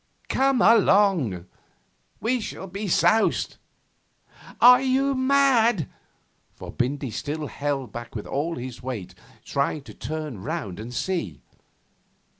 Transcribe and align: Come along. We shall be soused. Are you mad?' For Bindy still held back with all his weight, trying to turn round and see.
Come 0.29 0.63
along. 0.63 1.45
We 2.19 2.39
shall 2.41 2.65
be 2.65 2.87
soused. 2.87 3.57
Are 4.59 4.81
you 4.81 5.13
mad?' 5.13 5.87
For 6.55 6.71
Bindy 6.71 7.11
still 7.11 7.45
held 7.45 7.91
back 7.91 8.15
with 8.15 8.25
all 8.25 8.55
his 8.55 8.81
weight, 8.81 9.13
trying 9.45 9.83
to 9.83 9.93
turn 9.93 10.39
round 10.41 10.79
and 10.79 10.91
see. 10.91 11.39